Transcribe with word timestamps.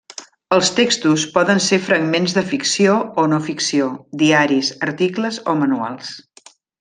Els 0.55 0.69
textos 0.77 1.25
poden 1.35 1.59
ser 1.65 1.77
fragments 1.89 2.33
de 2.39 2.43
ficció 2.55 2.95
o 3.25 3.29
no-ficció, 3.33 3.91
diaris, 4.23 4.73
articles 4.93 5.39
o 5.55 5.59
manuals. 5.65 6.11